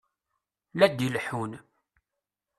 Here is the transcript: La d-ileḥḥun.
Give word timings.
La 0.73 0.87
d-ileḥḥun. 0.89 1.51